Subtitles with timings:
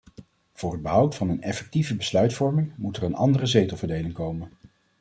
[0.53, 4.51] Voor het behoud van een effectieve besluitvorming moet er een andere zetelverdeling komen.